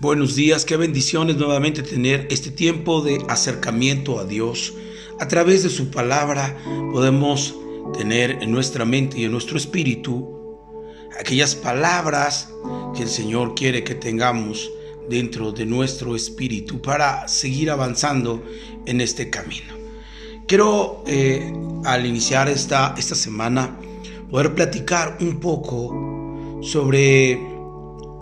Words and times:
Buenos 0.00 0.36
días, 0.36 0.64
qué 0.64 0.76
bendiciones 0.76 1.38
nuevamente 1.38 1.82
tener 1.82 2.28
este 2.30 2.52
tiempo 2.52 3.00
de 3.00 3.18
acercamiento 3.26 4.20
a 4.20 4.24
Dios. 4.24 4.72
A 5.18 5.26
través 5.26 5.64
de 5.64 5.70
su 5.70 5.90
palabra 5.90 6.56
podemos 6.92 7.56
tener 7.98 8.38
en 8.40 8.52
nuestra 8.52 8.84
mente 8.84 9.18
y 9.18 9.24
en 9.24 9.32
nuestro 9.32 9.58
espíritu 9.58 10.56
aquellas 11.18 11.56
palabras 11.56 12.48
que 12.94 13.02
el 13.02 13.08
Señor 13.08 13.56
quiere 13.56 13.82
que 13.82 13.96
tengamos 13.96 14.70
dentro 15.10 15.50
de 15.50 15.66
nuestro 15.66 16.14
espíritu 16.14 16.80
para 16.80 17.26
seguir 17.26 17.68
avanzando 17.68 18.40
en 18.86 19.00
este 19.00 19.30
camino. 19.30 19.74
Quiero 20.46 21.02
eh, 21.08 21.52
al 21.84 22.06
iniciar 22.06 22.48
esta, 22.48 22.94
esta 22.96 23.16
semana 23.16 23.76
poder 24.30 24.54
platicar 24.54 25.18
un 25.20 25.40
poco 25.40 26.60
sobre 26.62 27.57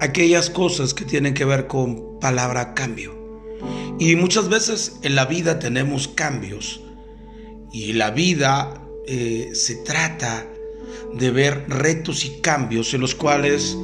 aquellas 0.01 0.51
cosas 0.51 0.95
que 0.95 1.05
tienen 1.05 1.35
que 1.35 1.45
ver 1.45 1.67
con 1.67 2.19
palabra 2.21 2.75
cambio. 2.75 3.15
Y 3.99 4.15
muchas 4.17 4.49
veces 4.49 4.97
en 5.03 5.15
la 5.15 5.25
vida 5.25 5.59
tenemos 5.59 6.09
cambios 6.09 6.83
y 7.73 7.95
la 7.95 8.11
vida 8.11 8.83
eh, 9.07 9.51
se 9.55 9.77
trata 9.77 10.47
de 11.15 11.31
ver 11.31 11.65
retos 11.69 12.25
y 12.25 12.41
cambios 12.41 12.93
en 12.95 13.01
los 13.01 13.15
cuales 13.15 13.77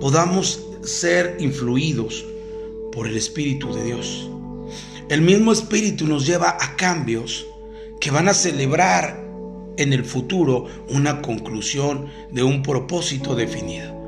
podamos 0.00 0.66
ser 0.82 1.36
influidos 1.38 2.24
por 2.92 3.06
el 3.06 3.16
Espíritu 3.16 3.72
de 3.74 3.84
Dios. 3.84 4.28
El 5.08 5.20
mismo 5.20 5.52
Espíritu 5.52 6.06
nos 6.06 6.26
lleva 6.26 6.56
a 6.58 6.76
cambios 6.76 7.46
que 8.00 8.10
van 8.10 8.28
a 8.28 8.34
celebrar 8.34 9.22
en 9.76 9.92
el 9.92 10.04
futuro 10.04 10.66
una 10.88 11.22
conclusión 11.22 12.08
de 12.30 12.42
un 12.42 12.62
propósito 12.62 13.34
definido. 13.34 14.01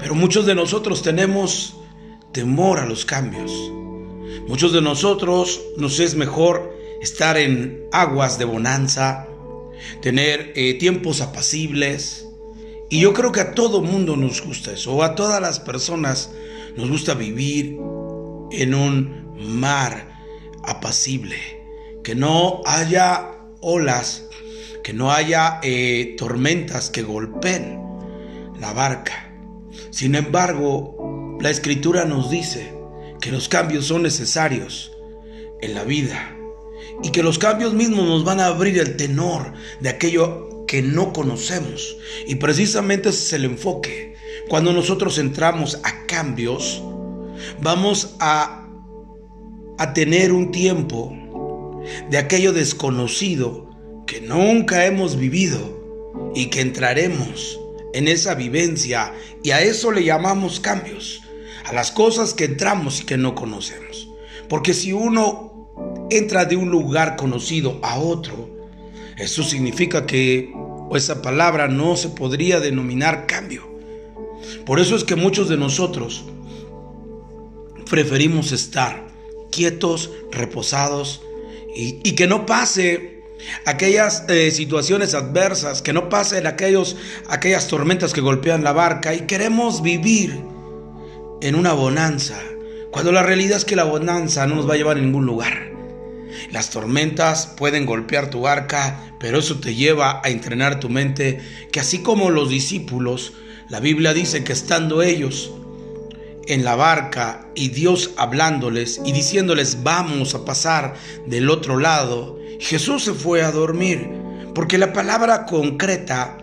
Pero 0.00 0.14
muchos 0.14 0.46
de 0.46 0.54
nosotros 0.54 1.02
tenemos 1.02 1.76
temor 2.32 2.78
a 2.78 2.86
los 2.86 3.04
cambios. 3.04 3.52
Muchos 4.48 4.72
de 4.72 4.80
nosotros 4.80 5.60
nos 5.76 6.00
es 6.00 6.14
mejor 6.14 6.74
estar 7.00 7.36
en 7.36 7.84
aguas 7.92 8.38
de 8.38 8.44
bonanza, 8.44 9.26
tener 10.00 10.52
eh, 10.56 10.74
tiempos 10.74 11.20
apacibles. 11.20 12.26
Y 12.88 13.00
yo 13.00 13.12
creo 13.12 13.30
que 13.32 13.40
a 13.40 13.54
todo 13.54 13.82
mundo 13.82 14.16
nos 14.16 14.42
gusta 14.42 14.72
eso, 14.72 15.02
a 15.02 15.14
todas 15.14 15.40
las 15.40 15.60
personas 15.60 16.32
nos 16.76 16.90
gusta 16.90 17.14
vivir 17.14 17.76
en 18.50 18.74
un 18.74 19.34
mar 19.38 20.08
apacible, 20.64 21.36
que 22.02 22.14
no 22.14 22.62
haya 22.66 23.32
olas, 23.60 24.26
que 24.82 24.92
no 24.92 25.12
haya 25.12 25.60
eh, 25.62 26.16
tormentas 26.18 26.90
que 26.90 27.02
golpeen 27.02 27.78
la 28.58 28.72
barca. 28.72 29.29
Sin 29.90 30.14
embargo, 30.14 31.38
la 31.40 31.50
escritura 31.50 32.04
nos 32.04 32.30
dice 32.30 32.72
que 33.20 33.32
los 33.32 33.48
cambios 33.48 33.86
son 33.86 34.02
necesarios 34.02 34.92
en 35.60 35.74
la 35.74 35.84
vida 35.84 36.36
y 37.02 37.10
que 37.10 37.22
los 37.22 37.38
cambios 37.38 37.74
mismos 37.74 38.06
nos 38.06 38.24
van 38.24 38.40
a 38.40 38.46
abrir 38.46 38.78
el 38.78 38.96
tenor 38.96 39.52
de 39.80 39.88
aquello 39.88 40.64
que 40.66 40.82
no 40.82 41.12
conocemos. 41.12 41.96
Y 42.26 42.36
precisamente 42.36 43.08
ese 43.08 43.24
es 43.24 43.32
el 43.32 43.44
enfoque. 43.44 44.14
Cuando 44.48 44.72
nosotros 44.72 45.18
entramos 45.18 45.80
a 45.82 46.06
cambios, 46.06 46.82
vamos 47.60 48.14
a, 48.20 48.68
a 49.78 49.92
tener 49.92 50.32
un 50.32 50.52
tiempo 50.52 51.16
de 52.10 52.18
aquello 52.18 52.52
desconocido 52.52 53.70
que 54.06 54.20
nunca 54.20 54.86
hemos 54.86 55.16
vivido 55.16 55.80
y 56.34 56.46
que 56.46 56.60
entraremos 56.60 57.58
en 57.92 58.08
esa 58.08 58.34
vivencia 58.34 59.12
y 59.42 59.50
a 59.50 59.62
eso 59.62 59.90
le 59.92 60.04
llamamos 60.04 60.60
cambios, 60.60 61.22
a 61.64 61.72
las 61.72 61.90
cosas 61.90 62.34
que 62.34 62.44
entramos 62.44 63.00
y 63.00 63.04
que 63.04 63.16
no 63.16 63.34
conocemos. 63.34 64.08
Porque 64.48 64.74
si 64.74 64.92
uno 64.92 66.06
entra 66.10 66.44
de 66.44 66.56
un 66.56 66.70
lugar 66.70 67.16
conocido 67.16 67.78
a 67.82 67.98
otro, 67.98 68.50
eso 69.16 69.42
significa 69.42 70.06
que 70.06 70.52
esa 70.94 71.22
palabra 71.22 71.68
no 71.68 71.96
se 71.96 72.08
podría 72.08 72.58
denominar 72.60 73.26
cambio. 73.26 73.68
Por 74.66 74.80
eso 74.80 74.96
es 74.96 75.04
que 75.04 75.16
muchos 75.16 75.48
de 75.48 75.56
nosotros 75.56 76.24
preferimos 77.88 78.52
estar 78.52 79.06
quietos, 79.50 80.10
reposados 80.30 81.22
y, 81.76 82.00
y 82.02 82.12
que 82.12 82.26
no 82.26 82.46
pase 82.46 83.19
aquellas 83.64 84.24
eh, 84.28 84.50
situaciones 84.50 85.14
adversas, 85.14 85.82
que 85.82 85.92
no 85.92 86.08
pasen 86.08 86.46
aquellos, 86.46 86.96
aquellas 87.28 87.68
tormentas 87.68 88.12
que 88.12 88.20
golpean 88.20 88.64
la 88.64 88.72
barca 88.72 89.14
y 89.14 89.22
queremos 89.22 89.82
vivir 89.82 90.40
en 91.42 91.54
una 91.54 91.72
bonanza, 91.72 92.40
cuando 92.90 93.12
la 93.12 93.22
realidad 93.22 93.58
es 93.58 93.64
que 93.64 93.76
la 93.76 93.84
bonanza 93.84 94.46
no 94.46 94.56
nos 94.56 94.68
va 94.68 94.74
a 94.74 94.76
llevar 94.76 94.96
a 94.96 95.00
ningún 95.00 95.26
lugar. 95.26 95.70
Las 96.50 96.70
tormentas 96.70 97.46
pueden 97.46 97.86
golpear 97.86 98.30
tu 98.30 98.42
barca, 98.42 99.14
pero 99.18 99.38
eso 99.38 99.60
te 99.60 99.74
lleva 99.74 100.20
a 100.24 100.30
entrenar 100.30 100.80
tu 100.80 100.88
mente, 100.88 101.40
que 101.72 101.80
así 101.80 102.02
como 102.02 102.30
los 102.30 102.48
discípulos, 102.48 103.32
la 103.68 103.80
Biblia 103.80 104.12
dice 104.12 104.42
que 104.42 104.52
estando 104.52 105.02
ellos 105.02 105.52
en 106.48 106.64
la 106.64 106.74
barca 106.74 107.46
y 107.54 107.68
Dios 107.68 108.10
hablándoles 108.16 109.00
y 109.04 109.12
diciéndoles 109.12 109.84
vamos 109.84 110.34
a 110.34 110.44
pasar 110.44 110.94
del 111.26 111.48
otro 111.48 111.78
lado, 111.78 112.39
Jesús 112.60 113.04
se 113.04 113.14
fue 113.14 113.42
a 113.42 113.50
dormir, 113.50 114.06
porque 114.54 114.76
la 114.76 114.92
palabra 114.92 115.46
concreta 115.46 116.36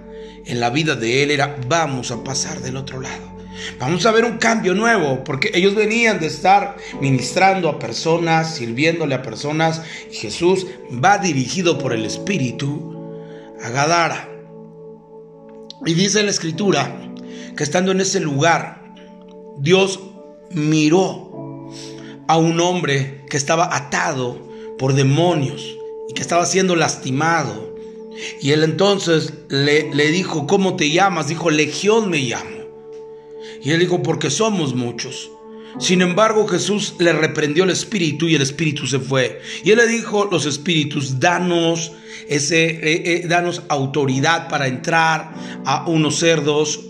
en 0.45 0.59
la 0.59 0.71
vida 0.71 0.95
de 0.95 1.21
él 1.21 1.29
era 1.29 1.57
vamos 1.67 2.09
a 2.09 2.23
pasar 2.23 2.59
del 2.61 2.75
otro 2.75 2.99
lado. 2.99 3.37
Vamos 3.79 4.03
a 4.05 4.11
ver 4.11 4.25
un 4.25 4.39
cambio 4.39 4.73
nuevo, 4.73 5.23
porque 5.23 5.51
ellos 5.53 5.75
venían 5.75 6.19
de 6.19 6.25
estar 6.27 6.77
ministrando 6.99 7.69
a 7.69 7.77
personas, 7.77 8.55
sirviéndole 8.55 9.13
a 9.13 9.21
personas, 9.21 9.83
y 10.11 10.15
Jesús 10.15 10.65
va 10.91 11.19
dirigido 11.19 11.77
por 11.77 11.93
el 11.93 12.03
Espíritu 12.03 12.95
a 13.63 13.69
Gadara. 13.69 14.27
Y 15.85 15.93
dice 15.93 16.23
la 16.23 16.31
escritura 16.31 16.99
que 17.55 17.63
estando 17.63 17.91
en 17.91 18.01
ese 18.01 18.19
lugar, 18.19 18.95
Dios 19.59 19.99
miró 20.49 21.69
a 22.27 22.37
un 22.37 22.59
hombre 22.59 23.23
que 23.29 23.37
estaba 23.37 23.75
atado 23.75 24.47
por 24.79 24.93
demonios 24.93 25.76
que 26.17 26.23
estaba 26.23 26.47
siendo 26.47 26.75
lastimado. 26.75 27.77
Y 28.41 28.49
él 28.49 28.63
entonces 28.63 29.33
le, 29.49 29.93
le 29.93 30.11
dijo, 30.11 30.47
¿cómo 30.47 30.75
te 30.75 30.89
llamas? 30.89 31.27
Dijo, 31.27 31.51
Legión 31.51 32.09
me 32.09 32.17
llamo. 32.17 32.57
Y 33.61 33.69
él 33.69 33.79
dijo, 33.79 34.01
porque 34.01 34.31
somos 34.31 34.73
muchos. 34.73 35.29
Sin 35.79 36.01
embargo, 36.01 36.47
Jesús 36.47 36.95
le 36.97 37.13
reprendió 37.13 37.65
el 37.65 37.69
espíritu 37.69 38.27
y 38.27 38.33
el 38.33 38.41
espíritu 38.41 38.87
se 38.87 38.97
fue. 38.97 39.41
Y 39.63 39.69
él 39.69 39.77
le 39.77 39.85
dijo, 39.85 40.27
los 40.31 40.47
espíritus, 40.47 41.19
danos 41.19 41.91
ese, 42.27 42.65
eh, 42.65 43.03
eh, 43.05 43.27
danos 43.27 43.61
autoridad 43.69 44.49
para 44.49 44.65
entrar 44.65 45.35
a 45.65 45.87
unos 45.87 46.17
cerdos 46.17 46.86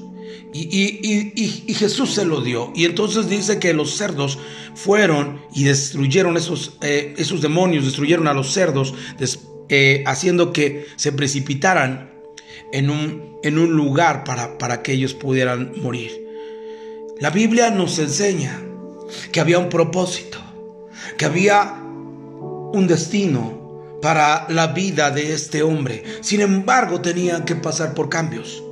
y, 0.54 1.74
Jesús 1.74 2.14
se 2.14 2.26
lo 2.26 2.42
dio. 2.42 2.72
Y 2.76 2.86
entonces 2.86 3.30
dice 3.30 3.60
que 3.60 3.74
los 3.74 3.98
cerdos 3.98 4.40
fueron 4.76 5.42
y 5.54 5.64
destruyeron 5.66 6.38
esos, 6.38 6.78
eh, 6.82 7.16
demonios, 7.42 7.86
destruyeron 7.86 8.28
a 8.28 8.34
los 8.34 8.52
cerdos, 8.52 8.94
eh, 9.70 10.04
haciendo 10.08 10.54
que 10.54 10.88
se 10.96 11.12
precipitaran 11.12 12.12
en 12.72 12.90
un, 12.90 13.28
lugar 13.44 14.24
para, 14.24 14.58
para 14.58 14.82
que 14.82 14.94
ellos 14.94 15.14
pudieran 15.14 15.74
morir. 15.82 16.12
La 17.20 17.30
Biblia 17.30 17.72
nos 17.72 17.98
enseña 18.00 18.62
que 19.32 19.40
había 19.40 19.60
un 19.60 19.70
propósito, 19.70 20.38
que 21.18 21.26
había 21.26 21.82
un 21.82 22.86
destino 22.88 23.98
para 24.02 24.46
la 24.50 24.68
vida 24.68 25.12
de 25.12 25.34
este 25.34 25.64
hombre. 25.64 26.04
Sin 26.22 26.42
embargo, 26.42 27.02
tenían 27.02 27.46
que 27.46 27.56
pasar 27.56 27.94
por 27.94 28.10
cambios. 28.10 28.64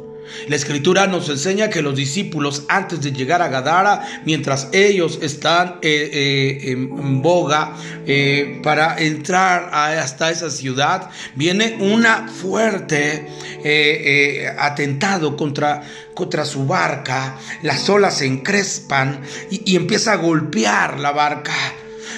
La 0.47 0.55
escritura 0.55 1.07
nos 1.07 1.29
enseña 1.29 1.69
que 1.69 1.81
los 1.81 1.95
discípulos 1.95 2.63
antes 2.67 3.01
de 3.01 3.11
llegar 3.11 3.41
a 3.41 3.47
Gadara, 3.47 4.21
mientras 4.25 4.69
ellos 4.71 5.19
están 5.21 5.79
eh, 5.81 6.09
eh, 6.11 6.71
en 6.71 7.21
boga 7.21 7.75
eh, 8.05 8.59
para 8.63 8.99
entrar 8.99 9.69
hasta 9.73 10.31
esa 10.31 10.49
ciudad, 10.49 11.09
viene 11.35 11.77
una 11.79 12.27
fuerte 12.27 13.27
atentado 14.57 15.35
contra, 15.35 15.83
contra 16.13 16.45
su 16.45 16.65
barca, 16.65 17.37
las 17.63 17.89
olas 17.89 18.17
se 18.19 18.27
encrespan 18.27 19.21
y, 19.49 19.75
empieza 19.75 20.13
a 20.13 20.17
golpear 20.17 20.99
la 20.99 21.11
barca. 21.11 21.53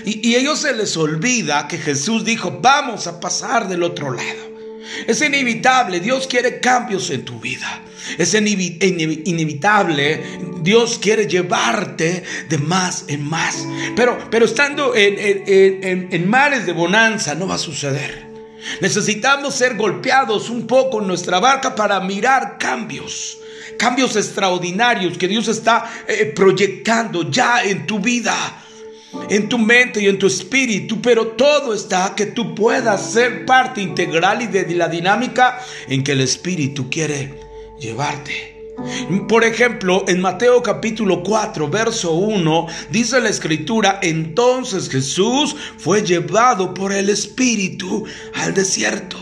Y, 0.06 0.28
y 0.28 0.36
a 0.36 0.40
ellos 0.40 0.60
se 0.60 0.74
les 0.74 0.96
olvida 0.98 1.68
que 1.68 1.78
Jesús 1.78 2.26
dijo, 2.26 2.60
vamos 2.62 3.08
a 3.08 3.20
pasar 3.20 3.68
del 3.68 3.84
otro 3.84 4.12
lado. 4.12 4.47
Es 5.06 5.22
inevitable, 5.22 6.00
Dios 6.00 6.28
quiere 6.28 6.60
cambios 6.60 7.10
en 7.10 7.26
tu 7.26 7.40
vida. 7.40 7.82
Es 8.18 8.34
inevitable, 8.34 10.24
Dios 10.62 11.00
quiere 11.02 11.28
llevarte 11.28 12.24
de 12.48 12.58
más 12.58 13.06
en 13.08 13.24
más. 13.24 13.66
Pero, 13.96 14.18
pero 14.30 14.46
estando 14.46 14.96
en, 14.96 15.16
en, 15.18 16.08
en 16.12 16.30
mares 16.30 16.66
de 16.66 16.74
bonanza 16.74 17.36
no 17.36 17.48
va 17.48 17.56
a 17.56 17.60
suceder. 17.60 18.28
Necesitamos 18.82 19.56
ser 19.56 19.76
golpeados 19.76 20.50
un 20.50 20.68
poco 20.68 21.02
en 21.02 21.08
nuestra 21.08 21.40
barca 21.40 21.76
para 21.76 22.00
mirar 22.00 22.58
cambios 22.58 23.40
cambios 23.78 24.16
extraordinarios 24.16 25.18
que 25.18 25.28
Dios 25.28 25.48
está 25.48 25.90
eh, 26.08 26.26
proyectando 26.36 27.30
ya 27.30 27.64
en 27.64 27.86
tu 27.86 28.00
vida, 28.00 28.36
en 29.30 29.50
tu 29.50 29.58
mente 29.58 30.02
y 30.02 30.08
en 30.08 30.20
tu 30.20 30.28
espíritu, 30.28 31.02
pero 31.02 31.28
todo 31.28 31.74
está 31.74 32.14
que 32.16 32.28
tú 32.28 32.56
puedas 32.56 33.12
ser 33.12 33.46
parte 33.46 33.82
integral 33.82 34.42
y 34.42 34.48
de 34.48 34.66
la 34.76 34.88
dinámica 34.88 35.60
en 35.88 36.04
que 36.04 36.14
el 36.14 36.22
espíritu 36.22 36.90
quiere 36.90 37.40
llevarte. 37.80 38.58
Por 39.28 39.44
ejemplo, 39.44 40.06
en 40.08 40.22
Mateo 40.22 40.62
capítulo 40.62 41.24
4, 41.24 41.68
verso 41.68 42.14
1, 42.14 42.68
dice 42.92 43.20
la 43.20 43.30
escritura, 43.30 44.00
entonces 44.04 44.90
Jesús 44.90 45.56
fue 45.78 46.04
llevado 46.04 46.74
por 46.76 46.94
el 46.94 47.10
Espíritu 47.10 48.06
al 48.36 48.54
desierto 48.54 49.18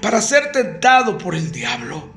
para 0.00 0.22
ser 0.22 0.52
tentado 0.52 1.18
por 1.18 1.34
el 1.34 1.50
diablo. 1.50 2.10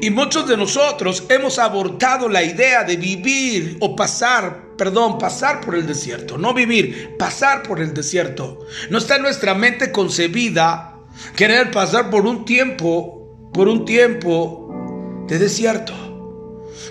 Y 0.00 0.10
muchos 0.10 0.48
de 0.48 0.56
nosotros 0.56 1.24
hemos 1.28 1.58
abortado 1.58 2.28
la 2.28 2.42
idea 2.42 2.84
de 2.84 2.96
vivir 2.96 3.76
o 3.80 3.94
pasar, 3.94 4.63
perdón, 4.76 5.18
pasar 5.18 5.60
por 5.60 5.74
el 5.74 5.86
desierto. 5.86 6.38
No 6.38 6.54
vivir, 6.54 7.16
pasar 7.18 7.62
por 7.62 7.80
el 7.80 7.94
desierto. 7.94 8.66
No 8.90 8.98
está 8.98 9.16
en 9.16 9.22
nuestra 9.22 9.54
mente 9.54 9.92
concebida 9.92 10.98
querer 11.36 11.70
pasar 11.70 12.10
por 12.10 12.26
un 12.26 12.44
tiempo, 12.44 13.50
por 13.52 13.68
un 13.68 13.84
tiempo 13.84 15.24
de 15.28 15.38
desierto. 15.38 15.92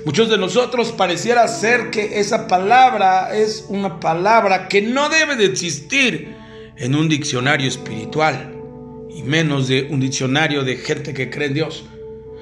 Muchos 0.06 0.30
de 0.30 0.38
nosotros 0.38 0.92
pareciera 0.92 1.48
ser 1.48 1.90
que 1.90 2.20
esa 2.20 2.48
palabra 2.48 3.36
es 3.36 3.66
una 3.70 4.00
palabra 4.00 4.68
que 4.68 4.82
no 4.82 5.10
debe 5.10 5.36
de 5.36 5.46
existir 5.46 6.36
en 6.78 6.96
un 6.96 7.08
diccionario 7.08 7.68
espiritual 7.68 8.54
y 9.10 9.24
menos 9.24 9.68
de 9.68 9.88
un 9.90 10.00
diccionario 10.00 10.64
de 10.64 10.78
gente 10.78 11.14
que 11.14 11.30
cree 11.30 11.48
en 11.48 11.54
Dios. 11.54 11.86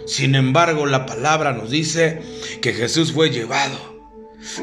Sin 0.05 0.35
embargo, 0.35 0.85
la 0.85 1.05
palabra 1.05 1.53
nos 1.53 1.69
dice 1.69 2.21
que 2.61 2.73
Jesús 2.73 3.11
fue 3.11 3.29
llevado. 3.29 3.90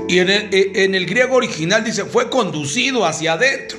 Y 0.08 0.18
en 0.18 0.30
el, 0.30 0.48
en 0.52 0.94
el, 0.94 1.06
griego 1.06 1.36
original 1.36 1.84
dice, 1.84 2.04
fue 2.04 2.30
conducido 2.30 3.04
hacia 3.04 3.34
adentro. 3.34 3.78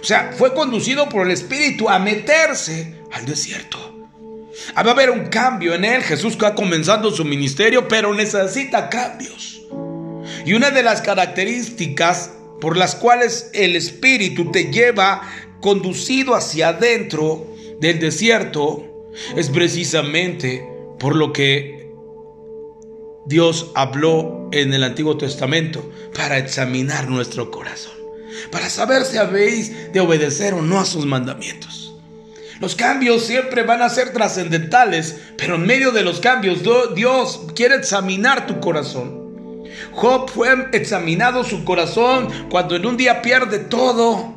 O 0.00 0.04
sea, 0.04 0.32
fue 0.36 0.54
conducido 0.54 1.08
por 1.08 1.26
el 1.26 1.32
Espíritu 1.32 1.88
a 1.88 1.98
meterse 1.98 2.94
al 3.12 3.26
desierto. 3.26 3.78
Va 4.76 4.82
a 4.82 4.90
haber 4.90 5.10
un 5.10 5.26
cambio 5.26 5.74
en 5.74 5.84
él. 5.84 6.02
Jesús 6.02 6.32
está 6.32 6.54
comenzando 6.54 7.10
su 7.10 7.24
ministerio, 7.24 7.88
pero 7.88 8.14
necesita 8.14 8.88
cambios. 8.88 9.60
Y 10.44 10.52
una 10.52 10.70
de 10.70 10.82
las 10.82 11.02
características 11.02 12.30
por 12.60 12.76
las 12.76 12.94
cuales 12.94 13.50
el 13.52 13.74
Espíritu 13.76 14.50
te 14.50 14.70
lleva 14.70 15.22
conducido 15.60 16.34
hacia 16.34 16.68
adentro 16.68 17.46
del 17.80 17.98
desierto 17.98 18.86
es 19.36 19.48
precisamente 19.50 20.66
por 20.98 21.16
lo 21.16 21.32
que 21.32 21.79
Dios 23.30 23.70
habló 23.76 24.48
en 24.50 24.74
el 24.74 24.82
Antiguo 24.82 25.16
Testamento 25.16 25.88
para 26.16 26.36
examinar 26.36 27.08
nuestro 27.08 27.52
corazón, 27.52 27.92
para 28.50 28.68
saber 28.68 29.04
si 29.04 29.18
habéis 29.18 29.92
de 29.92 30.00
obedecer 30.00 30.52
o 30.52 30.62
no 30.62 30.80
a 30.80 30.84
sus 30.84 31.06
mandamientos. 31.06 31.94
Los 32.58 32.74
cambios 32.74 33.24
siempre 33.24 33.62
van 33.62 33.82
a 33.82 33.88
ser 33.88 34.12
trascendentales, 34.12 35.14
pero 35.38 35.54
en 35.54 35.64
medio 35.64 35.92
de 35.92 36.02
los 36.02 36.18
cambios 36.18 36.62
Dios 36.96 37.42
quiere 37.54 37.76
examinar 37.76 38.48
tu 38.48 38.58
corazón. 38.58 39.62
Job 39.92 40.28
fue 40.28 40.48
examinado 40.72 41.44
su 41.44 41.64
corazón 41.64 42.48
cuando 42.50 42.74
en 42.74 42.84
un 42.84 42.96
día 42.96 43.22
pierde 43.22 43.60
todo 43.60 44.34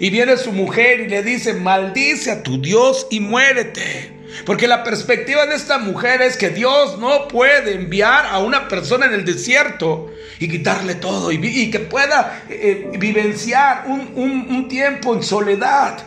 y 0.00 0.10
viene 0.10 0.36
su 0.36 0.50
mujer 0.50 0.98
y 0.98 1.08
le 1.08 1.22
dice, 1.22 1.54
maldice 1.54 2.32
a 2.32 2.42
tu 2.42 2.60
Dios 2.60 3.06
y 3.08 3.20
muérete. 3.20 4.11
Porque 4.44 4.66
la 4.66 4.82
perspectiva 4.82 5.46
de 5.46 5.54
esta 5.54 5.78
mujer 5.78 6.22
es 6.22 6.36
que 6.36 6.50
Dios 6.50 6.98
no 6.98 7.28
puede 7.28 7.74
enviar 7.74 8.26
a 8.26 8.38
una 8.38 8.68
persona 8.68 9.06
en 9.06 9.14
el 9.14 9.24
desierto 9.24 10.10
y 10.38 10.48
quitarle 10.48 10.94
todo 10.94 11.30
y, 11.30 11.70
que 11.70 11.78
pueda 11.80 12.44
eh, 12.48 12.90
vivenciar 12.98 13.84
un, 13.86 14.12
un 14.16 14.68
tiempo 14.68 15.14
en 15.14 15.22
soledad. 15.22 16.04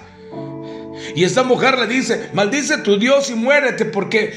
Y 1.16 1.24
esta 1.24 1.44
mujer 1.44 1.77
le 1.77 1.88
dice, 1.88 2.30
maldice 2.33 2.80
tu 2.80 2.98
Dios 2.98 3.30
y 3.30 3.36
muérete 3.36 3.86
porque, 3.86 4.33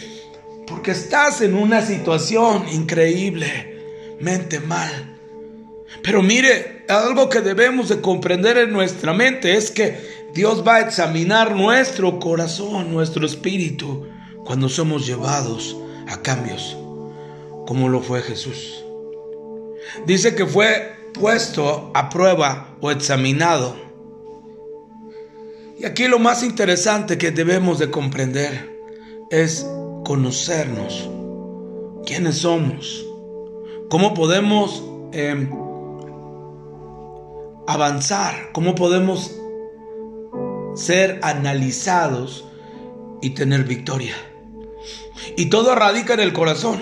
porque 0.67 0.91
estás 0.91 1.41
en 1.41 1.55
una 1.55 1.83
situación 1.83 2.67
increíblemente 2.71 4.61
mal. 4.61 5.17
Pero 6.03 6.23
mire, 6.23 6.85
algo 6.89 7.29
que 7.29 7.41
debemos 7.41 7.89
de 7.89 8.01
comprender 8.01 8.59
en 8.59 8.73
nuestra 8.73 9.13
mente 9.13 9.57
es 9.57 9.71
que 9.71 10.18
Dios 10.35 10.63
va 10.67 10.77
a 10.77 10.81
examinar 10.81 11.57
nuestro 11.57 12.19
corazón, 12.19 12.93
nuestro 12.93 13.25
espíritu, 13.25 14.07
cuando 14.45 14.69
somos 14.69 15.07
llevados 15.07 15.77
a 16.07 16.21
cambios, 16.23 16.77
como 17.67 17.89
lo 17.89 18.03
fue 18.03 18.21
Jesús. 18.23 18.85
Dice 20.07 20.35
que 20.35 20.47
fue 20.47 20.93
puesto 21.15 21.91
a 21.95 22.09
prueba 22.11 22.77
o 22.81 22.91
examinado. 22.91 23.75
Y 25.79 25.87
aquí 25.87 26.09
lo 26.09 26.19
más 26.19 26.43
interesante 26.43 27.19
que 27.19 27.31
debemos 27.31 27.79
de 27.79 27.91
comprender 27.91 28.79
es 29.31 29.67
conocernos, 30.05 31.09
quiénes 32.05 32.39
somos, 32.39 33.07
cómo 33.89 34.13
podemos 34.15 34.83
em, 35.13 35.51
avanzar, 37.67 38.51
cómo 38.53 38.75
podemos 38.75 39.39
ser 40.79 41.19
analizados 41.23 42.45
y 43.21 43.31
tener 43.31 43.65
victoria. 43.65 44.15
Y 45.37 45.47
todo 45.47 45.75
radica 45.75 46.15
en 46.15 46.21
el 46.21 46.33
corazón. 46.33 46.81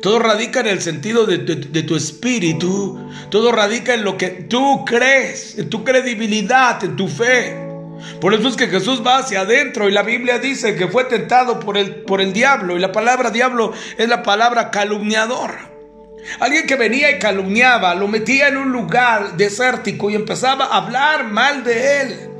Todo 0.00 0.18
radica 0.18 0.60
en 0.60 0.68
el 0.68 0.80
sentido 0.80 1.26
de, 1.26 1.38
tu 1.38 1.96
espíritu. 1.96 2.98
Todo 3.30 3.52
radica 3.52 3.94
en 3.94 4.04
lo 4.04 4.16
que 4.16 4.28
tú 4.28 4.84
crees, 4.86 5.58
en 5.58 5.68
tu 5.68 5.84
credibilidad, 5.84 6.82
en 6.82 6.96
tu 6.96 7.08
fe. 7.08 7.56
Por 8.20 8.32
eso 8.32 8.48
es 8.48 8.56
que 8.56 8.68
Jesús 8.68 9.02
va 9.04 9.18
hacia 9.18 9.40
adentro 9.40 9.88
y 9.88 9.92
la 9.92 10.02
Biblia 10.02 10.38
dice 10.38 10.76
que 10.76 10.86
fue 10.88 11.04
tentado 11.04 11.60
por 11.60 11.76
el, 11.76 11.96
por 11.96 12.20
el 12.20 12.32
diablo. 12.32 12.76
Y 12.76 12.80
la 12.80 12.92
palabra 12.92 13.30
diablo 13.30 13.72
es 13.98 14.08
la 14.08 14.22
palabra 14.22 14.70
calumniador. 14.70 15.54
Alguien 16.40 16.66
que 16.66 16.76
venía 16.76 17.10
y 17.10 17.18
calumniaba, 17.18 17.94
lo 17.94 18.08
metía 18.08 18.48
en 18.48 18.56
un 18.56 18.72
lugar 18.72 19.36
desértico 19.36 20.10
y 20.10 20.14
empezaba 20.14 20.66
a 20.66 20.78
hablar 20.78 21.24
mal 21.24 21.64
de 21.64 22.00
él. 22.00 22.37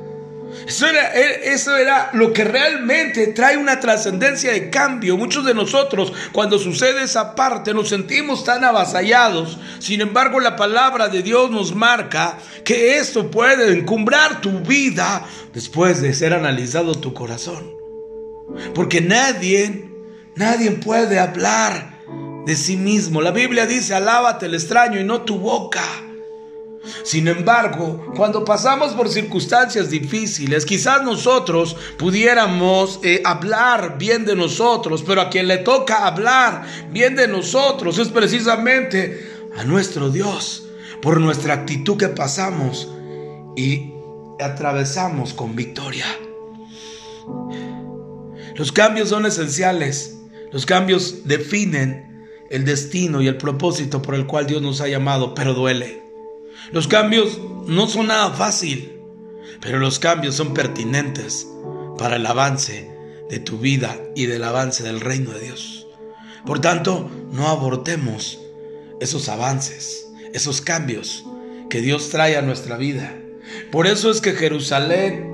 Eso 0.67 0.87
era, 0.87 1.13
eso 1.13 1.77
era, 1.77 2.11
lo 2.13 2.33
que 2.33 2.45
realmente 2.45 3.29
trae 3.29 3.57
una 3.57 3.81
trascendencia 3.81 4.53
de 4.53 4.71
cambio. 4.71 5.17
Muchos 5.17 5.45
de 5.45 5.55
nosotros, 5.55 6.13
cuando 6.33 6.59
sucede 6.59 7.03
esa 7.03 7.35
parte, 7.35 7.75
nos 7.75 7.89
sentimos 7.89 8.45
tan 8.45 8.65
avasallados. 8.65 9.59
Sin 9.79 10.01
embargo, 10.01 10.41
la 10.41 10.57
palabra 10.57 11.09
de 11.09 11.23
Dios 11.23 11.51
nos 11.51 11.75
marca 11.75 12.39
que 12.65 12.99
esto 12.99 13.31
puede 13.31 13.73
encumbrar 13.79 14.41
tu 14.41 14.61
vida 14.61 15.25
después 15.53 16.01
de 16.03 16.15
ser 16.15 16.35
analizado 16.35 16.95
tu 16.95 17.13
corazón. 17.15 17.71
Porque 18.75 19.01
nadie, 19.01 19.91
nadie 20.35 20.71
puede 20.73 21.19
hablar 21.19 21.99
de 22.47 22.57
sí 22.57 22.77
mismo. 22.77 23.21
La 23.21 23.31
Biblia 23.31 23.67
dice, 23.67 23.95
alábate 23.95 24.47
el 24.47 24.55
extraño 24.55 25.01
y 25.01 25.05
no 25.05 25.23
tu 25.23 25.39
boca. 25.39 25.85
Sin 27.03 27.29
embargo, 27.29 28.13
cuando 28.17 28.45
pasamos 28.45 28.93
por 28.93 29.09
circunstancias 29.09 29.91
difíciles, 29.91 30.65
quizás 30.65 31.03
nosotros 31.03 31.77
pudiéramos 31.97 33.01
eh, 33.03 33.21
hablar 33.25 33.99
bien 33.99 34.25
de 34.25 34.37
nosotros, 34.37 35.03
pero 35.07 35.21
a 35.21 35.31
quien 35.31 35.49
le 35.49 35.59
toca 35.59 36.07
hablar 36.07 36.65
bien 36.91 37.17
de 37.17 37.29
nosotros 37.29 37.99
es 37.99 38.09
precisamente 38.09 39.49
a 39.57 39.65
nuestro 39.65 40.11
Dios, 40.11 40.69
por 41.03 41.21
nuestra 41.21 41.55
actitud 41.55 41.97
que 41.97 42.09
pasamos 42.09 42.89
y 43.57 43.93
atravesamos 44.41 45.35
con 45.35 45.57
victoria. 45.57 46.07
Los 48.55 48.73
cambios 48.73 49.09
son 49.11 49.27
esenciales, 49.27 50.19
los 50.53 50.67
cambios 50.67 51.25
definen 51.25 52.27
el 52.51 52.65
destino 52.65 53.21
y 53.21 53.29
el 53.29 53.37
propósito 53.37 54.01
por 54.01 54.15
el 54.15 54.27
cual 54.27 54.47
Dios 54.47 54.63
nos 54.63 54.81
ha 54.81 54.89
llamado, 54.89 55.35
pero 55.35 55.55
duele. 55.55 56.08
Los 56.73 56.89
cambios 56.89 57.39
no 57.67 57.87
son 57.87 58.09
nada 58.09 58.31
fácil, 58.31 58.93
pero 59.61 59.79
los 59.79 59.99
cambios 59.99 60.35
son 60.35 60.55
pertinentes 60.55 61.47
para 61.99 62.17
el 62.17 62.27
avance 62.27 62.91
de 63.29 63.39
tu 63.39 63.59
vida 63.59 63.97
y 64.15 64.27
del 64.27 64.45
avance 64.45 64.83
del 64.83 65.01
reino 65.01 65.33
de 65.33 65.41
Dios. 65.41 65.87
Por 66.47 66.61
tanto, 66.61 67.11
no 67.33 67.49
abortemos 67.49 68.39
esos 69.01 69.29
avances, 69.29 70.07
esos 70.33 70.61
cambios 70.61 71.25
que 71.69 71.81
Dios 71.81 72.09
trae 72.11 72.37
a 72.37 72.43
nuestra 72.43 72.77
vida. 72.77 73.15
Por 73.71 73.87
eso 73.87 74.11
es 74.11 74.21
que 74.21 74.33
Jerusalén 74.33 75.28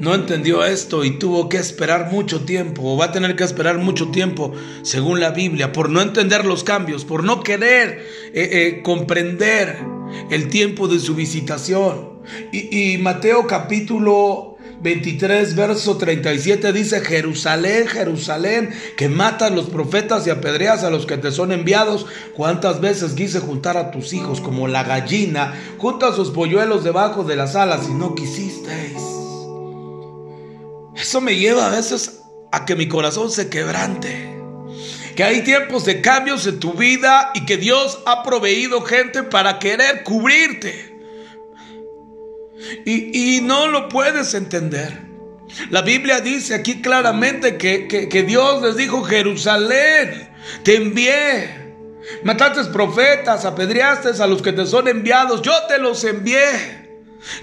no 0.00 0.14
entendió 0.14 0.64
esto 0.64 1.04
y 1.04 1.18
tuvo 1.18 1.48
que 1.48 1.58
esperar 1.58 2.10
mucho 2.10 2.40
tiempo, 2.44 2.82
o 2.84 2.96
va 2.96 3.06
a 3.06 3.12
tener 3.12 3.36
que 3.36 3.44
esperar 3.44 3.78
mucho 3.78 4.08
tiempo, 4.08 4.52
según 4.82 5.20
la 5.20 5.30
Biblia, 5.30 5.72
por 5.72 5.90
no 5.90 6.00
entender 6.00 6.46
los 6.46 6.64
cambios, 6.64 7.04
por 7.04 7.22
no 7.22 7.42
querer 7.42 8.06
eh, 8.32 8.48
eh, 8.50 8.80
comprender 8.82 9.78
el 10.30 10.48
tiempo 10.48 10.88
de 10.88 10.98
su 10.98 11.14
visitación. 11.14 12.20
Y, 12.52 12.96
Mateo 12.98 13.46
capítulo 13.46 14.56
23, 14.82 15.54
verso 15.54 15.96
37 15.96 16.72
dice, 16.72 17.00
Jerusalén, 17.00 17.86
Jerusalén, 17.86 18.70
que 18.96 19.08
matas 19.08 19.50
los 19.50 19.66
profetas 19.66 20.26
y 20.26 20.30
apedreas 20.30 20.84
a 20.84 20.90
los 20.90 21.06
que 21.06 21.18
te 21.18 21.32
son 21.32 21.52
enviados. 21.52 22.06
¿Cuántas 22.34 22.80
veces 22.80 23.12
quise 23.12 23.40
juntar 23.40 23.76
a 23.76 23.90
tus 23.90 24.12
hijos 24.12 24.40
como 24.40 24.68
la 24.68 24.84
gallina 24.84 25.54
junta 25.78 26.14
sus 26.14 26.30
polluelos 26.30 26.84
debajo 26.84 27.24
de 27.24 27.36
las 27.36 27.56
alas 27.56 27.86
y 27.88 27.94
no 27.94 28.14
quisisteis? 28.14 29.09
Eso 31.00 31.20
me 31.20 31.36
lleva 31.36 31.66
a 31.66 31.70
veces 31.70 32.20
a 32.52 32.64
que 32.64 32.76
mi 32.76 32.88
corazón 32.88 33.30
se 33.30 33.48
quebrante. 33.48 34.36
Que 35.16 35.24
hay 35.24 35.42
tiempos 35.42 35.84
de 35.84 36.00
cambios 36.00 36.46
en 36.46 36.60
tu 36.60 36.74
vida 36.74 37.30
y 37.34 37.44
que 37.46 37.56
Dios 37.56 38.00
ha 38.06 38.22
proveído 38.22 38.82
gente 38.82 39.22
para 39.22 39.58
querer 39.58 40.04
cubrirte. 40.04 40.90
Y, 42.84 43.40
no 43.42 43.68
lo 43.68 43.88
puedes 43.88 44.34
entender. 44.34 45.08
La 45.70 45.82
Biblia 45.82 46.20
dice 46.20 46.54
aquí 46.54 46.80
claramente 46.82 47.56
que, 47.56 47.88
que, 47.88 48.22
Dios 48.22 48.62
les 48.62 48.76
dijo, 48.76 49.02
Jerusalén, 49.02 50.30
te 50.62 50.76
envié. 50.76 51.74
Mataste 52.22 52.64
profetas, 52.72 53.44
apedreaste 53.44 54.22
a 54.22 54.26
los 54.26 54.42
que 54.42 54.52
te 54.52 54.66
son 54.66 54.88
enviados, 54.88 55.42
yo 55.42 55.52
te 55.68 55.78
los 55.78 56.04
envié. 56.04 56.79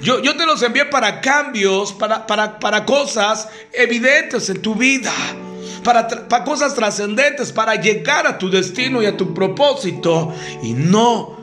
Yo, 0.02 0.22
yo 0.22 0.36
te 0.36 0.46
los 0.46 0.62
envié 0.64 0.86
para 0.86 1.22
cambios, 1.22 1.94
para, 1.94 2.26
para, 2.26 2.60
para 2.60 2.86
cosas 2.86 3.50
evidentes 3.74 4.50
en 4.50 4.62
tu 4.62 4.76
vida, 4.76 5.14
para, 5.84 6.08
para 6.28 6.44
cosas 6.44 6.76
trascendentes, 6.76 7.52
para 7.52 7.76
llegar 7.76 8.28
a 8.28 8.38
tu 8.38 8.50
destino 8.50 9.02
y 9.02 9.06
a 9.06 9.18
tu 9.18 9.34
propósito. 9.34 10.34
Y 10.64 10.74
no, 10.74 11.38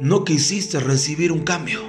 no 0.00 0.24
quisiste 0.24 0.80
recibir 0.80 1.32
un 1.32 1.44
cambio. 1.44 1.80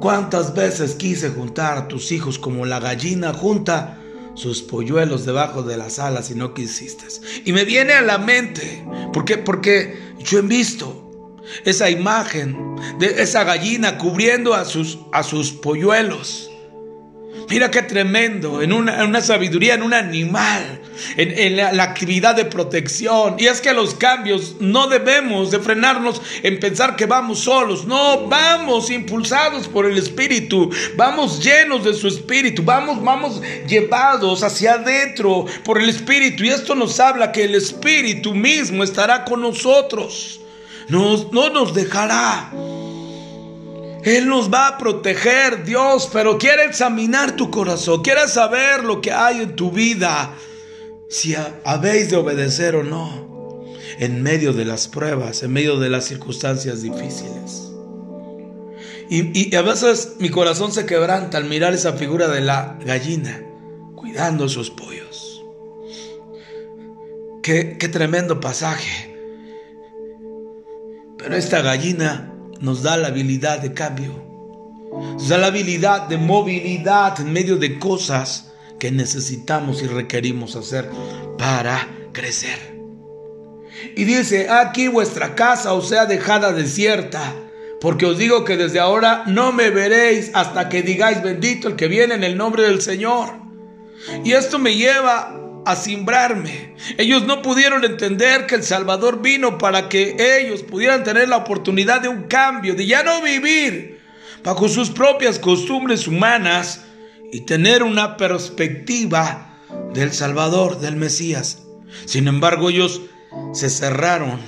¿Cuántas 0.00 0.54
veces 0.54 0.94
quise 0.94 1.28
juntar 1.30 1.76
a 1.76 1.88
tus 1.88 2.10
hijos 2.10 2.38
como 2.38 2.64
la 2.64 2.80
gallina 2.80 3.34
junta 3.34 3.98
sus 4.34 4.62
polluelos 4.62 5.26
debajo 5.26 5.62
de 5.62 5.76
las 5.76 5.98
alas 5.98 6.30
y 6.30 6.34
no 6.34 6.54
quisiste? 6.54 7.04
Y 7.44 7.52
me 7.52 7.64
viene 7.66 7.92
a 7.92 8.00
la 8.00 8.16
mente, 8.16 8.82
porque 9.12 9.36
porque 9.36 10.14
yo 10.18 10.38
he 10.38 10.42
visto 10.42 11.09
esa 11.64 11.90
imagen 11.90 12.56
de 12.98 13.22
esa 13.22 13.44
gallina 13.44 13.98
cubriendo 13.98 14.54
a 14.54 14.64
sus 14.64 14.98
a 15.12 15.22
sus 15.22 15.52
polluelos. 15.52 16.50
Mira 17.50 17.68
qué 17.68 17.82
tremendo, 17.82 18.62
en 18.62 18.72
una, 18.72 19.20
sabiduría, 19.20 19.74
en 19.74 19.82
un 19.82 19.92
animal, 19.92 20.80
en, 21.16 21.56
la, 21.56 21.72
la, 21.72 21.82
actividad 21.82 22.36
de 22.36 22.44
protección. 22.44 23.34
Y 23.38 23.46
es 23.46 23.60
que 23.60 23.72
los 23.72 23.94
cambios 23.94 24.56
no 24.60 24.86
debemos 24.86 25.50
de 25.50 25.58
frenarnos 25.58 26.22
en 26.44 26.60
pensar 26.60 26.94
que 26.94 27.06
vamos 27.06 27.40
solos. 27.40 27.86
No, 27.86 28.28
vamos 28.28 28.88
impulsados 28.90 29.66
por 29.66 29.86
el 29.86 29.98
Espíritu, 29.98 30.70
vamos 30.96 31.42
llenos 31.42 31.84
de 31.84 31.94
su 31.94 32.06
Espíritu, 32.06 32.62
vamos, 32.62 33.02
vamos 33.02 33.42
llevados 33.66 34.44
hacia 34.44 34.74
adentro 34.74 35.44
por 35.64 35.80
el 35.80 35.88
Espíritu. 35.88 36.44
Y 36.44 36.50
esto 36.50 36.76
nos 36.76 37.00
habla 37.00 37.32
que 37.32 37.44
el 37.44 37.56
Espíritu 37.56 38.32
mismo 38.32 38.84
estará 38.84 39.24
con 39.24 39.40
nosotros. 39.40 40.40
No 40.90 41.50
nos 41.50 41.74
dejará. 41.74 42.52
Él 44.02 44.28
nos 44.28 44.52
va 44.52 44.68
a 44.68 44.78
proteger, 44.78 45.64
Dios, 45.64 46.08
pero 46.12 46.38
quiere 46.38 46.64
examinar 46.64 47.36
tu 47.36 47.50
corazón, 47.50 48.02
quiere 48.02 48.26
saber 48.28 48.82
lo 48.82 49.00
que 49.00 49.12
hay 49.12 49.42
en 49.42 49.56
tu 49.56 49.70
vida, 49.70 50.34
si 51.08 51.34
habéis 51.64 52.10
de 52.10 52.16
obedecer 52.16 52.76
o 52.76 52.82
no, 52.82 53.66
en 53.98 54.22
medio 54.22 54.54
de 54.54 54.64
las 54.64 54.88
pruebas, 54.88 55.42
en 55.42 55.52
medio 55.52 55.78
de 55.78 55.90
las 55.90 56.06
circunstancias 56.06 56.80
difíciles. 56.82 57.70
Y, 59.10 59.54
a 59.56 59.62
veces 59.62 60.14
mi 60.18 60.30
corazón 60.30 60.72
se 60.72 60.86
quebranta 60.86 61.36
al 61.36 61.44
mirar 61.44 61.74
esa 61.74 61.94
figura 61.94 62.28
de 62.28 62.40
la 62.40 62.78
gallina 62.84 63.42
cuidando 63.96 64.48
sus 64.48 64.70
pollos. 64.70 65.44
Qué, 67.42 67.76
qué 67.76 67.88
tremendo 67.88 68.38
pasaje. 68.38 69.09
Esta 71.32 71.62
gallina 71.62 72.32
nos 72.60 72.82
da 72.82 72.96
la 72.96 73.08
habilidad 73.08 73.60
de 73.60 73.72
cambio, 73.72 74.12
nos 74.90 75.28
da 75.28 75.38
la 75.38 75.46
habilidad 75.46 76.08
de 76.08 76.18
movilidad 76.18 77.20
en 77.20 77.32
medio 77.32 77.56
de 77.56 77.78
cosas 77.78 78.50
que 78.80 78.90
necesitamos 78.90 79.80
y 79.82 79.86
requerimos 79.86 80.56
hacer 80.56 80.90
para 81.38 81.88
crecer. 82.12 82.80
Y 83.96 84.04
dice, 84.04 84.50
aquí 84.50 84.88
vuestra 84.88 85.36
casa 85.36 85.72
os 85.72 85.88
sea 85.88 86.06
dejada 86.06 86.52
desierta, 86.52 87.34
porque 87.80 88.06
os 88.06 88.18
digo 88.18 88.44
que 88.44 88.56
desde 88.56 88.80
ahora 88.80 89.22
no 89.26 89.52
me 89.52 89.70
veréis 89.70 90.32
hasta 90.34 90.68
que 90.68 90.82
digáis 90.82 91.22
bendito 91.22 91.68
el 91.68 91.76
que 91.76 91.86
viene 91.86 92.14
en 92.14 92.24
el 92.24 92.36
nombre 92.36 92.64
del 92.64 92.82
Señor. 92.82 93.30
Y 94.24 94.32
esto 94.32 94.58
me 94.58 94.74
lleva 94.74 95.39
a 95.64 95.76
simbrarme. 95.76 96.74
Ellos 96.98 97.24
no 97.26 97.42
pudieron 97.42 97.84
entender 97.84 98.46
que 98.46 98.54
el 98.54 98.62
Salvador 98.62 99.22
vino 99.22 99.58
para 99.58 99.88
que 99.88 100.16
ellos 100.18 100.62
pudieran 100.62 101.04
tener 101.04 101.28
la 101.28 101.38
oportunidad 101.38 102.00
de 102.00 102.08
un 102.08 102.24
cambio, 102.24 102.74
de 102.74 102.86
ya 102.86 103.02
no 103.02 103.22
vivir 103.22 104.00
bajo 104.42 104.68
sus 104.68 104.90
propias 104.90 105.38
costumbres 105.38 106.06
humanas 106.06 106.84
y 107.32 107.42
tener 107.42 107.82
una 107.82 108.16
perspectiva 108.16 109.58
del 109.92 110.12
Salvador, 110.12 110.80
del 110.80 110.96
Mesías. 110.96 111.62
Sin 112.06 112.28
embargo, 112.28 112.70
ellos 112.70 113.02
se 113.52 113.70
cerraron 113.70 114.40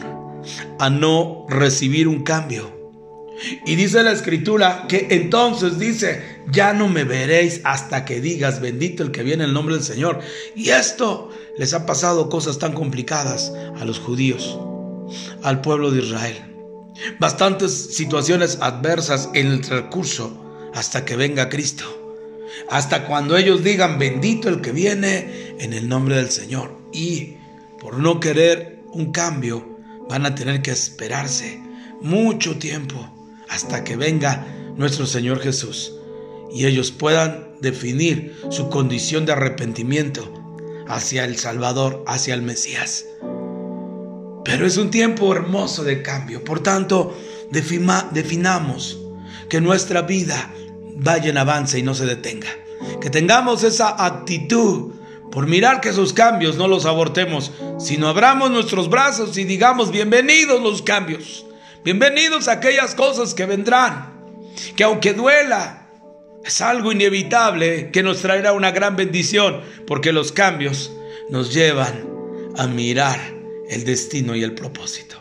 a 0.78 0.90
no 0.90 1.47
recibir 1.49 2.09
un 2.09 2.23
cambio. 2.23 2.82
Y 3.65 3.77
dice 3.77 4.03
la 4.03 4.12
escritura 4.12 4.87
que 4.89 5.09
entonces 5.11 5.79
dice, 5.79 6.43
ya 6.51 6.73
no 6.73 6.89
me 6.89 7.05
veréis 7.05 7.61
hasta 7.65 8.05
que 8.05 8.21
digas, 8.21 8.61
bendito 8.61 9.03
el 9.03 9.11
que 9.11 9.23
viene 9.23 9.45
en 9.45 9.51
el 9.51 9.55
nombre 9.55 9.75
del 9.75 9.85
Señor. 9.85 10.21
Y 10.55 10.71
esto 10.71 11.31
les 11.59 11.75
ha 11.75 11.87
pasado 11.87 12.29
cosas 12.29 12.59
tan 12.59 12.73
complicadas 12.73 13.53
a 13.79 13.85
los 13.85 13.99
judíos, 13.99 14.59
al 15.43 15.61
pueblo 15.61 15.91
de 15.91 16.03
Israel. 16.03 16.37
Bastantes 17.19 17.95
situaciones 17.95 18.59
adversas 18.61 19.31
en 19.35 19.49
el 19.49 19.61
transcurso 19.61 20.71
hasta 20.75 21.05
que 21.05 21.17
venga 21.17 21.49
Cristo. 21.49 21.85
Hasta 22.69 23.07
cuando 23.07 23.37
ellos 23.37 23.65
digan, 23.65 23.99
bendito 23.99 24.49
el 24.49 24.61
que 24.61 24.73
viene 24.73 25.55
en 25.59 25.73
el 25.73 25.89
nombre 25.89 26.17
del 26.17 26.31
Señor. 26.31 26.79
Y 26.93 27.37
por 27.81 27.99
no 27.99 28.21
querer 28.21 28.83
un 28.93 29.11
cambio, 29.11 29.79
van 30.09 30.27
a 30.27 30.35
tener 30.35 30.62
que 30.62 30.71
esperarse 30.71 31.61
mucho 32.01 32.59
tiempo 32.59 33.22
hasta 33.52 33.85
que 33.85 33.97
venga 33.97 34.47
nuestro 34.76 35.06
Señor 35.06 35.40
Jesús 35.40 35.92
y 36.50 36.66
ellos 36.66 36.90
puedan 36.90 37.52
definir 37.61 38.35
su 38.50 38.71
condición 38.71 39.26
de 39.26 39.32
arrepentimiento 39.32 40.32
hacia 40.88 41.25
el 41.25 41.37
Salvador, 41.37 42.02
hacia 42.06 42.35
el 42.35 42.42
Mesías. 42.42 43.04
Pero 44.44 44.66
es 44.66 44.76
un 44.78 44.90
tiempo 44.90 45.32
hermoso 45.35 45.85
de 45.85 46.02
cambio, 46.02 46.42
por 46.42 46.61
tanto, 46.61 47.16
definamos 47.50 48.99
que 49.49 49.61
nuestra 49.61 50.02
vida 50.02 50.52
vaya 50.97 51.30
en 51.30 51.38
avance 51.38 51.78
y 51.78 51.82
no 51.82 51.94
se 51.94 52.06
detenga. 52.06 52.49
Que 53.00 53.11
tengamos 53.11 53.62
esa 53.64 54.04
actitud 54.04 54.92
por 55.30 55.47
mirar 55.47 55.80
que 55.80 55.90
esos 55.90 56.12
cambios 56.12 56.56
no 56.56 56.68
los 56.68 56.87
abortemos, 56.87 57.52
sino 57.78 58.09
abramos 58.09 58.50
nuestros 58.50 58.88
brazos 58.90 59.37
y 59.37 59.44
digamos 59.44 59.90
bienvenidos 59.90 60.61
los 60.61 60.82
cambios. 60.82 61.47
Bienvenidos 61.85 62.47
a 62.47 62.53
aquellas 62.53 62.95
cosas 62.95 63.35
que 63.35 63.45
vendrán, 63.45 64.12
que 64.77 64.85
aunque 64.85 65.15
duela, 65.15 65.89
es 66.45 66.61
algo 66.61 66.93
inevitable 66.93 67.91
que 67.91 68.05
nos 68.05 68.23
traerá 68.23 68.53
una 68.53 68.71
gran 68.71 68.95
bendición, 68.95 69.62
porque 69.85 70.12
los 70.12 70.31
cambios 70.31 70.93
nos 71.29 71.53
llevan 71.53 72.09
a 72.57 72.69
mirar 72.69 73.19
el 73.69 73.85
destino 73.85 74.37
y 74.37 74.45
el 74.45 74.55
propósito. 74.55 75.17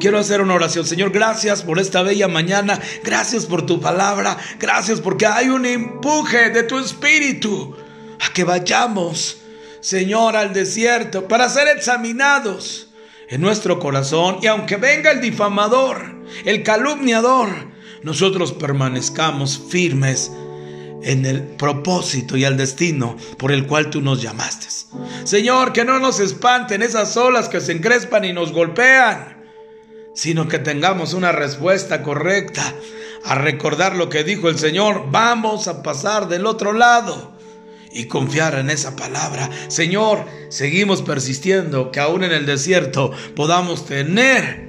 Quiero 0.00 0.18
hacer 0.18 0.40
una 0.40 0.54
oración. 0.54 0.84
Señor, 0.84 1.12
gracias 1.12 1.62
por 1.62 1.78
esta 1.78 2.02
bella 2.02 2.26
mañana. 2.26 2.80
Gracias 3.04 3.46
por 3.46 3.64
tu 3.64 3.80
palabra. 3.80 4.36
Gracias 4.58 5.00
porque 5.00 5.26
hay 5.26 5.48
un 5.48 5.64
empuje 5.64 6.50
de 6.50 6.64
tu 6.64 6.76
espíritu 6.76 7.76
a 8.18 8.32
que 8.32 8.42
vayamos, 8.42 9.36
Señor, 9.78 10.34
al 10.34 10.52
desierto 10.52 11.28
para 11.28 11.48
ser 11.48 11.68
examinados 11.68 12.83
en 13.28 13.40
nuestro 13.40 13.78
corazón 13.78 14.38
y 14.42 14.46
aunque 14.46 14.76
venga 14.76 15.10
el 15.10 15.20
difamador, 15.20 16.22
el 16.44 16.62
calumniador, 16.62 17.48
nosotros 18.02 18.52
permanezcamos 18.52 19.60
firmes 19.70 20.30
en 21.02 21.26
el 21.26 21.42
propósito 21.42 22.36
y 22.36 22.44
el 22.44 22.56
destino 22.56 23.16
por 23.38 23.52
el 23.52 23.66
cual 23.66 23.90
tú 23.90 24.00
nos 24.00 24.22
llamaste. 24.22 24.68
Señor, 25.24 25.72
que 25.72 25.84
no 25.84 25.98
nos 25.98 26.20
espanten 26.20 26.82
esas 26.82 27.16
olas 27.16 27.48
que 27.48 27.60
se 27.60 27.72
encrespan 27.72 28.24
y 28.24 28.32
nos 28.32 28.52
golpean, 28.52 29.44
sino 30.14 30.48
que 30.48 30.58
tengamos 30.58 31.14
una 31.14 31.32
respuesta 31.32 32.02
correcta 32.02 32.74
a 33.24 33.34
recordar 33.34 33.96
lo 33.96 34.08
que 34.08 34.24
dijo 34.24 34.48
el 34.48 34.58
Señor, 34.58 35.06
vamos 35.10 35.66
a 35.66 35.82
pasar 35.82 36.28
del 36.28 36.46
otro 36.46 36.72
lado 36.72 37.33
y 37.94 38.06
confiar 38.06 38.56
en 38.56 38.68
esa 38.68 38.96
palabra. 38.96 39.48
Señor, 39.68 40.26
seguimos 40.48 41.00
persistiendo 41.00 41.90
que 41.92 42.00
aún 42.00 42.24
en 42.24 42.32
el 42.32 42.44
desierto 42.44 43.12
podamos 43.34 43.86
tener 43.86 44.64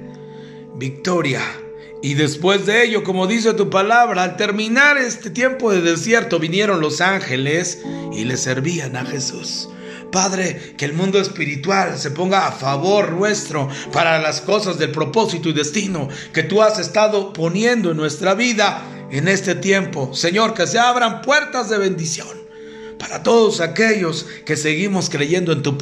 victoria 0.76 1.42
Y 2.02 2.14
después 2.14 2.66
de 2.66 2.84
ello, 2.84 3.02
como 3.02 3.26
dice 3.26 3.54
tu 3.54 3.68
palabra, 3.68 4.22
al 4.22 4.36
terminar 4.36 4.96
este 4.98 5.30
tiempo 5.30 5.72
de 5.72 5.80
desierto 5.80 6.38
vinieron 6.38 6.80
los 6.80 7.00
ángeles 7.00 7.82
y 8.12 8.24
le 8.24 8.36
servían 8.36 8.96
a 8.96 9.04
Jesús. 9.04 9.70
Padre, 10.12 10.74
que 10.76 10.84
el 10.84 10.92
mundo 10.92 11.18
espiritual 11.18 11.98
se 11.98 12.12
ponga 12.12 12.46
a 12.46 12.52
favor 12.52 13.12
nuestro 13.12 13.68
para 13.92 14.20
las 14.20 14.40
cosas 14.40 14.78
del 14.78 14.92
propósito 14.92 15.48
y 15.48 15.52
destino 15.52 16.08
que 16.32 16.44
tú 16.44 16.62
has 16.62 16.78
estado 16.78 17.32
poniendo 17.32 17.90
en 17.90 17.96
nuestra 17.96 18.34
vida 18.34 18.84
en 19.10 19.26
este 19.26 19.54
tiempo. 19.54 20.14
Señor, 20.14 20.54
que 20.54 20.66
se 20.66 20.78
abran 20.78 21.22
puertas 21.22 21.70
de 21.70 21.78
bendición 21.78 22.45
para 22.98 23.22
todos 23.22 23.60
aquellos 23.60 24.26
que 24.44 24.56
seguimos 24.56 25.10
creyendo 25.10 25.52
en 25.52 25.62
tu, 25.62 25.76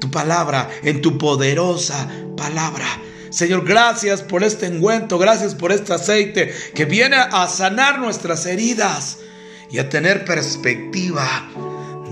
tu 0.00 0.10
palabra, 0.10 0.68
en 0.82 1.00
tu 1.00 1.18
poderosa 1.18 2.08
palabra. 2.36 2.86
Señor, 3.30 3.64
gracias 3.64 4.22
por 4.22 4.42
este 4.42 4.66
engüento, 4.66 5.18
gracias 5.18 5.54
por 5.54 5.72
este 5.72 5.92
aceite 5.92 6.52
que 6.74 6.86
viene 6.86 7.16
a 7.16 7.46
sanar 7.46 7.98
nuestras 7.98 8.46
heridas 8.46 9.18
y 9.70 9.78
a 9.78 9.88
tener 9.88 10.24
perspectiva 10.24 11.48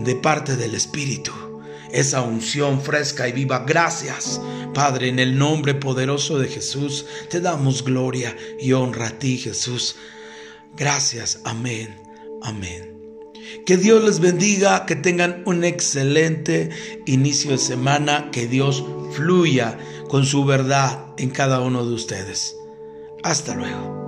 de 0.05 0.15
parte 0.15 0.57
del 0.57 0.75
Espíritu. 0.75 1.33
Esa 1.91 2.21
unción 2.21 2.83
fresca 2.83 3.29
y 3.29 3.33
viva. 3.33 3.65
Gracias, 3.67 4.41
Padre, 4.75 5.09
en 5.09 5.19
el 5.19 5.39
nombre 5.39 5.75
poderoso 5.75 6.39
de 6.39 6.49
Jesús. 6.49 7.07
Te 7.31 7.41
damos 7.41 7.83
gloria 7.83 8.37
y 8.61 8.73
honra 8.73 9.09
a 9.09 9.19
ti, 9.19 9.39
Jesús. 9.39 9.97
Gracias. 10.77 11.41
Amén. 11.45 11.97
Amén. 12.43 12.96
Que 13.65 13.77
Dios 13.77 14.03
les 14.05 14.21
bendiga, 14.21 14.87
que 14.87 14.97
tengan 14.97 15.43
un 15.47 15.65
excelente 15.65 16.71
inicio 17.07 17.53
de 17.53 17.59
semana, 17.59 18.31
que 18.31 18.47
Dios 18.47 18.85
fluya 19.13 19.79
con 20.09 20.25
su 20.25 20.45
verdad 20.45 21.07
en 21.19 21.31
cada 21.31 21.61
uno 21.61 21.85
de 21.85 21.95
ustedes. 21.95 22.57
Hasta 23.23 23.55
luego. 23.55 24.06